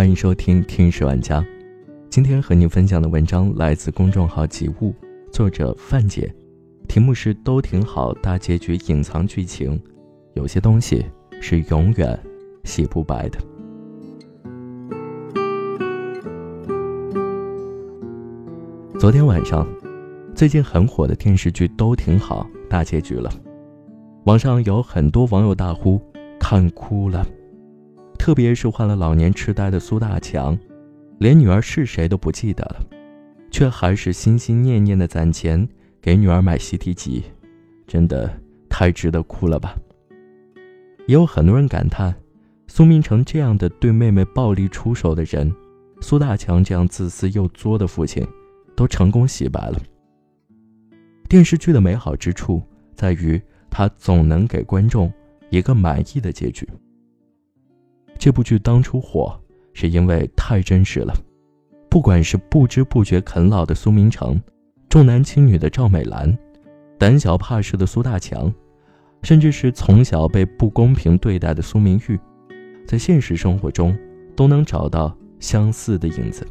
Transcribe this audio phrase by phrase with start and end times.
[0.00, 1.42] 欢迎收听《听十万家》。
[2.08, 4.94] 今天和您分享的文章来自公众号“及物”，
[5.30, 6.34] 作者范姐，
[6.88, 9.78] 题目是“都挺好”，大结局隐藏剧情，
[10.32, 11.04] 有些东西
[11.42, 12.18] 是永远
[12.64, 13.38] 洗不白的。
[18.98, 19.68] 昨天晚上，
[20.34, 23.30] 最近很火的电视剧《都挺好》大结局了，
[24.24, 26.00] 网上有很多网友大呼
[26.38, 27.26] 看哭了。
[28.20, 30.56] 特别是患了老年痴呆的苏大强，
[31.20, 32.86] 连女儿是谁都不记得了，
[33.50, 35.66] 却还是心心念念的攒钱
[36.02, 37.24] 给女儿买习题集，
[37.86, 38.30] 真的
[38.68, 39.74] 太值得哭了吧！
[41.06, 42.14] 也有很多人感叹，
[42.66, 45.50] 苏明成这样的对妹妹暴力出手的人，
[46.02, 48.22] 苏大强这样自私又作的父亲，
[48.76, 49.80] 都成功洗白了。
[51.26, 52.62] 电视剧的美好之处
[52.94, 53.40] 在于，
[53.70, 55.10] 它总能给观众
[55.48, 56.68] 一个满意的结局。
[58.20, 59.34] 这部剧当初火，
[59.72, 61.14] 是因为太真实了。
[61.88, 64.38] 不管是不知不觉啃老的苏明成，
[64.90, 66.38] 重男轻女的赵美兰，
[66.98, 68.52] 胆小怕事的苏大强，
[69.22, 72.20] 甚至是从小被不公平对待的苏明玉，
[72.86, 73.98] 在现实生活中
[74.36, 76.46] 都能找到相似的影子。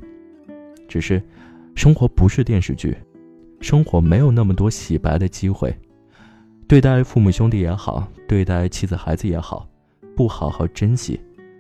[0.87, 1.21] 只是，
[1.75, 2.97] 生活不是电视剧，
[3.61, 5.71] 生活没有那么多洗白的机会。
[6.67, 9.69] 对待父母兄弟也好，对待妻子孩子也好，
[10.15, 11.19] 不好好珍惜。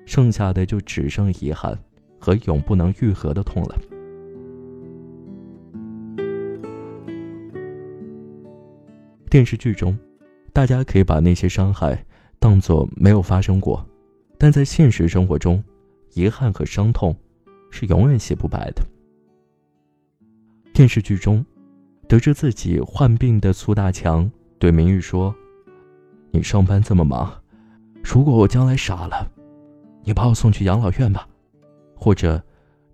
[0.09, 1.77] 剩下的就只剩遗憾
[2.17, 3.77] 和永不能愈合的痛了。
[9.29, 9.95] 电视剧中，
[10.51, 12.03] 大家可以把那些伤害
[12.39, 13.85] 当作没有发生过，
[14.35, 15.63] 但在现实生活中，
[16.15, 17.15] 遗憾和伤痛
[17.69, 18.81] 是永远洗不白的。
[20.73, 21.45] 电视剧中，
[22.07, 25.35] 得知自己患病的苏大强对明玉说
[26.33, 27.31] ：“你上班这么忙，
[28.03, 29.33] 如果我将来傻了。”
[30.03, 31.27] 你把我送去养老院吧，
[31.95, 32.41] 或者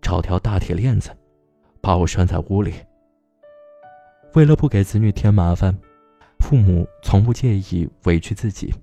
[0.02, 1.10] 找条大铁链子，
[1.82, 2.74] 把我拴在屋里。
[4.34, 5.74] 为了不给子女添麻烦，
[6.40, 8.74] 父母从不介意委屈自己。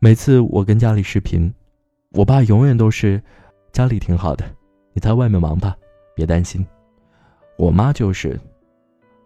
[0.00, 1.52] 每次我跟家里视频，
[2.12, 3.22] 我爸永远都是
[3.72, 4.44] ：“家里挺好的，
[4.92, 5.76] 你在外面忙吧，
[6.14, 6.66] 别担心。”
[7.56, 8.38] 我妈就是：“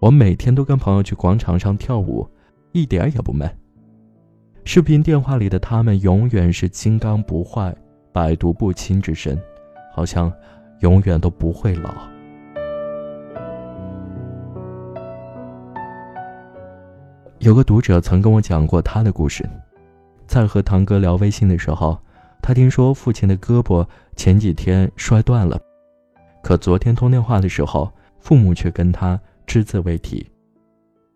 [0.00, 2.28] 我每天都跟朋友去广场上跳舞，
[2.72, 3.48] 一点也不闷。”
[4.70, 7.74] 视频电话里的他们永远是金刚不坏、
[8.12, 9.40] 百毒不侵之身，
[9.94, 10.30] 好像
[10.80, 11.90] 永远都不会老。
[17.38, 19.42] 有个读者曾跟我讲过他的故事，
[20.26, 21.98] 在和堂哥聊微信的时候，
[22.42, 23.82] 他听说父亲的胳膊
[24.16, 25.58] 前几天摔断了，
[26.42, 27.90] 可昨天通电话的时候，
[28.20, 30.30] 父母却跟他只字未提。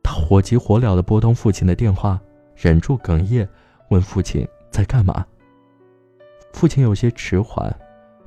[0.03, 2.19] 他火急火燎地拨通父亲的电话。
[2.55, 3.49] 忍住哽咽，
[3.89, 5.25] 问父亲在干嘛。
[6.53, 7.75] 父亲有些迟缓，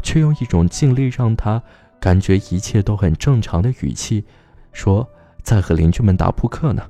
[0.01, 1.61] 却用一种尽力让他
[1.99, 4.23] 感觉一切都很正常的语气，
[4.71, 5.07] 说
[5.43, 6.89] 在和邻居们打扑克呢。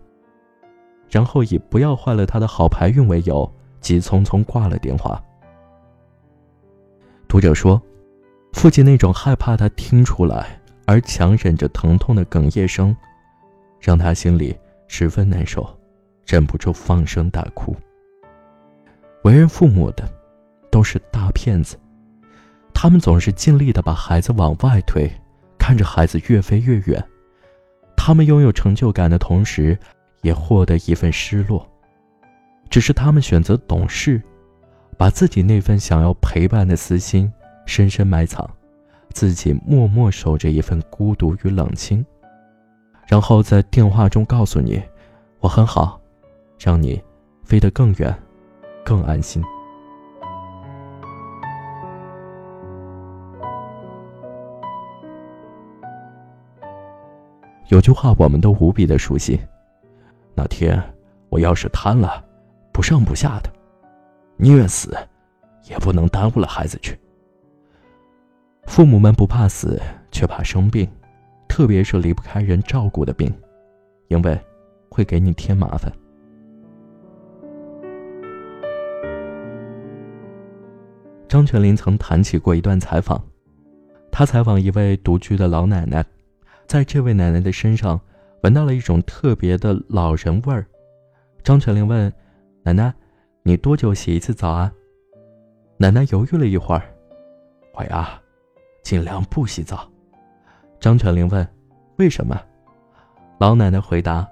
[1.10, 5.22] 然后以不要坏了他的好牌运为由，急匆匆挂了电话。
[7.28, 7.82] 读者说，
[8.54, 12.96] 父亲那种害怕他听出来而强忍着疼痛的哽咽声，
[13.80, 14.58] 让他心里
[14.88, 15.75] 十分难受。
[16.26, 17.76] 忍不住放声大哭。
[19.24, 20.08] 为人父母的，
[20.70, 21.78] 都是大骗子，
[22.74, 25.10] 他们总是尽力的把孩子往外推，
[25.58, 27.04] 看着孩子越飞越远。
[27.96, 29.78] 他们拥有成就感的同时，
[30.22, 31.68] 也获得一份失落。
[32.70, 34.22] 只是他们选择懂事，
[34.98, 37.32] 把自己那份想要陪伴的私心
[37.66, 38.48] 深深埋藏，
[39.12, 42.06] 自己默默守着一份孤独与冷清，
[43.08, 44.80] 然后在电话中告诉你
[45.42, 46.00] ：“我很好。”
[46.58, 47.02] 让你
[47.44, 48.16] 飞得更远，
[48.84, 49.44] 更安心。
[57.70, 59.40] 有句话我们都无比的熟悉：
[60.36, 60.82] 那天
[61.30, 62.24] 我要是瘫了，
[62.72, 63.50] 不上不下的，
[64.38, 64.96] 宁愿死，
[65.64, 66.98] 也不能耽误了孩子去。
[68.68, 69.82] 父母们不怕死，
[70.12, 70.88] 却怕生病，
[71.48, 73.34] 特别是离不开人照顾的病，
[74.10, 74.40] 因为
[74.90, 75.92] 会给你添麻烦。
[81.36, 83.22] 张泉灵曾谈起过一段采访，
[84.10, 86.02] 他采访一位独居的老奶奶，
[86.66, 88.00] 在这位奶奶的身上
[88.44, 90.66] 闻到了一种特别的老人味儿。
[91.44, 92.10] 张泉灵问
[92.64, 92.94] 奶奶
[93.44, 94.72] ：“你多久洗一次澡啊？”
[95.76, 96.82] 奶奶犹豫了一会儿
[97.76, 98.18] ：“我呀，
[98.82, 99.86] 尽量不洗澡。”
[100.80, 101.46] 张泉灵问
[102.00, 102.42] ：“为什么？”
[103.40, 104.26] 老奶奶回答：“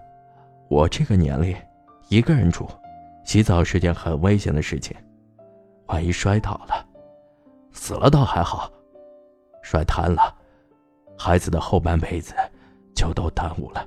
[0.72, 1.54] 我这个年龄，
[2.08, 2.66] 一个人住，
[3.26, 4.96] 洗澡是件很危险的事情，
[5.88, 6.88] 万一摔倒了。”
[7.74, 8.72] 死了倒还好，
[9.62, 10.34] 摔瘫了，
[11.18, 12.34] 孩子的后半辈子
[12.96, 13.86] 就都耽误了。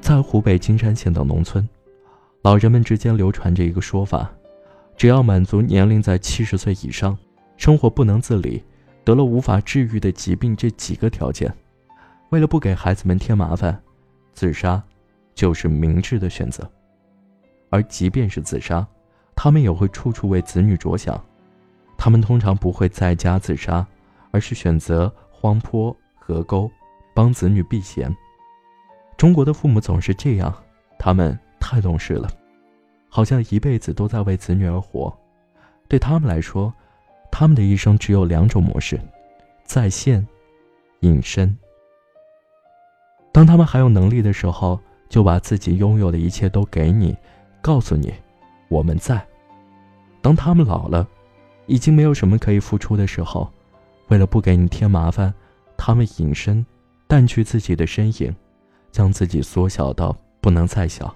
[0.00, 1.66] 在湖北金山县等农村，
[2.42, 4.30] 老人们之间流传着一个说法：
[4.96, 7.16] 只要满足年龄在七十岁以上、
[7.56, 8.62] 生活不能自理、
[9.04, 11.52] 得了无法治愈的疾病这几个条件，
[12.30, 13.82] 为了不给孩子们添麻烦，
[14.32, 14.80] 自杀
[15.36, 16.68] 就是明智的选择。
[17.70, 18.84] 而即便是自杀，
[19.36, 21.22] 他们也会处处为子女着想，
[21.96, 23.86] 他们通常不会在家自杀，
[24.32, 26.70] 而是选择荒坡、河沟，
[27.14, 28.12] 帮子女避嫌。
[29.16, 30.52] 中国的父母总是这样，
[30.98, 32.28] 他们太懂事了，
[33.08, 35.14] 好像一辈子都在为子女而活。
[35.88, 36.72] 对他们来说，
[37.30, 38.98] 他们的一生只有两种模式：
[39.64, 40.26] 在线、
[41.00, 41.56] 隐身。
[43.32, 47.16] 当他们还有能力的时候，就把自己拥有的一切都给你，
[47.60, 48.12] 告诉你
[48.68, 49.18] 我们在；
[50.20, 51.06] 当他们老了，
[51.66, 53.50] 已经没有什么可以付出的时候，
[54.08, 55.32] 为了不给你添麻烦，
[55.76, 56.64] 他们隐身，
[57.06, 58.34] 淡去自己的身影。
[58.92, 61.14] 将自己缩小到不能再小。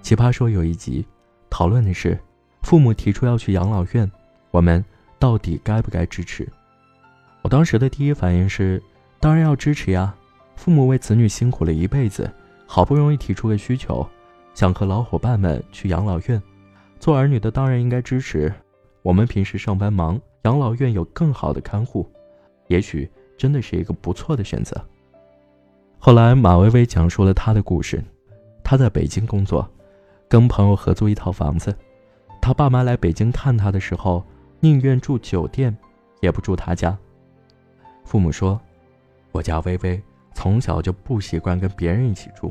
[0.00, 1.04] 奇葩说有一集，
[1.50, 2.18] 讨论的是
[2.62, 4.10] 父母提出要去养老院，
[4.50, 4.82] 我们
[5.18, 6.48] 到底该不该支持？
[7.42, 8.82] 我当时的第一反应是，
[9.20, 10.14] 当然要支持呀！
[10.60, 12.30] 父母为子女辛苦了一辈子，
[12.66, 14.06] 好不容易提出个需求，
[14.52, 16.40] 想和老伙伴们去养老院，
[16.98, 18.52] 做儿女的当然应该支持。
[19.00, 22.06] 我们平时上班忙，养老院有更好的看护，
[22.66, 23.10] 也许。
[23.38, 24.78] 真的是一个不错的选择。
[25.98, 28.04] 后来，马薇薇讲述了她的故事。
[28.62, 29.66] 她在北京工作，
[30.28, 31.74] 跟朋友合租一套房子。
[32.38, 34.22] 她爸妈来北京看她的时候，
[34.60, 35.74] 宁愿住酒店，
[36.20, 36.94] 也不住她家。
[38.04, 38.60] 父母说
[39.32, 39.98] ：“我家薇薇
[40.40, 42.50] 从小就不习惯跟别人一起住。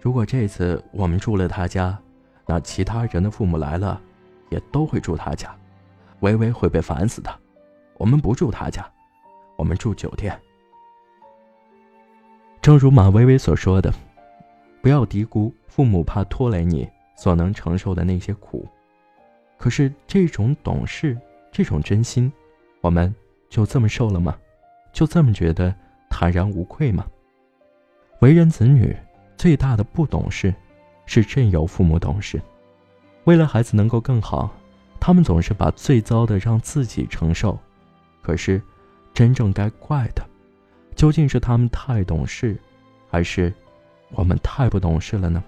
[0.00, 1.98] 如果这次我们住了他家，
[2.46, 4.00] 那其他人的父母来了，
[4.48, 5.52] 也都会住他家，
[6.20, 7.40] 薇薇会被烦死的。
[7.96, 8.88] 我们不住他家。”
[9.58, 10.40] 我们住酒店。
[12.62, 13.92] 正如马薇薇所说的，
[14.80, 18.68] 不要低估父母怕拖累你所能承受的那些苦。
[19.58, 21.18] 可是这种懂事，
[21.50, 22.32] 这种真心，
[22.80, 23.12] 我们
[23.48, 24.38] 就这么受了吗？
[24.92, 25.74] 就这么觉得
[26.10, 27.06] 坦然无愧吗？
[28.18, 28.94] 为人子女
[29.38, 30.54] 最大的不懂事，
[31.06, 32.38] 是任由父母懂事。
[33.24, 34.52] 为了孩子能够更好，
[35.00, 37.58] 他们总是把最糟的让自己承受。
[38.20, 38.60] 可是。
[39.12, 40.24] 真正该怪的，
[40.94, 42.56] 究竟是他们太懂事，
[43.10, 43.52] 还是
[44.12, 45.42] 我们太不懂事了呢？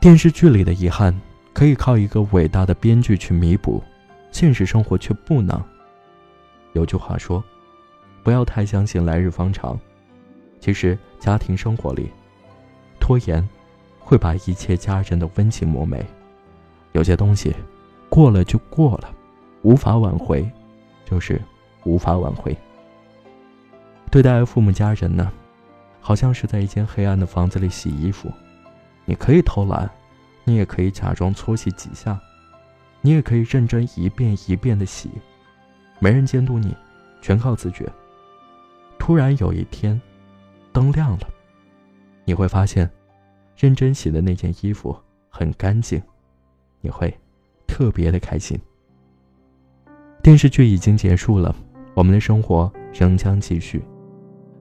[0.00, 1.12] 电视剧里的遗憾
[1.52, 3.82] 可以靠一个伟大的编剧去弥补，
[4.30, 5.62] 现实生活却不能。
[6.72, 7.42] 有句话说
[8.22, 9.78] ：“不要太相信来日方长。”
[10.60, 12.10] 其实，家庭生活里，
[13.00, 13.46] 拖延。
[14.04, 16.04] 会把一切家人的温情磨没，
[16.90, 17.54] 有些东西
[18.10, 19.08] 过了就过了，
[19.62, 20.46] 无法挽回，
[21.04, 21.40] 就是
[21.84, 22.54] 无法挽回。
[24.10, 25.32] 对待父母家人呢，
[26.00, 28.28] 好像是在一间黑暗的房子里洗衣服，
[29.04, 29.88] 你可以偷懒，
[30.44, 32.20] 你也可以假装搓洗几下，
[33.00, 35.10] 你也可以认真一遍一遍的洗，
[35.98, 36.76] 没人监督你，
[37.20, 37.90] 全靠自觉。
[38.98, 40.00] 突然有一天，
[40.72, 41.28] 灯亮了，
[42.24, 42.90] 你会发现。
[43.54, 44.96] 认真洗的那件衣服
[45.28, 46.02] 很干净，
[46.80, 47.14] 你会
[47.66, 48.58] 特别的开心。
[50.22, 51.54] 电视剧已经结束了，
[51.94, 53.84] 我们的生活仍将继续。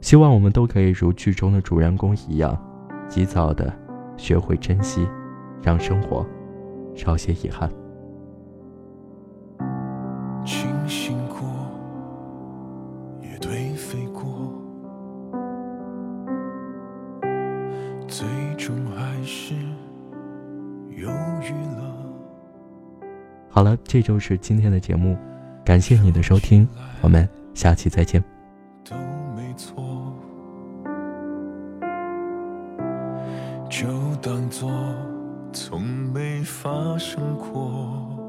[0.02, 2.56] 希望我们都可以如剧中的主人公一样，
[3.08, 3.74] 及早的
[4.18, 5.08] 学会珍惜，
[5.62, 6.26] 让生活
[6.96, 7.70] 少些遗憾。
[23.54, 25.16] 好了，这就是今天的节目，
[25.64, 26.68] 感谢你的收听，
[27.02, 28.24] 我们下期再见。
[28.84, 28.96] 都
[29.36, 29.84] 没错，
[33.70, 33.88] 就
[34.22, 34.72] 当作
[35.54, 38.21] 从没发生过。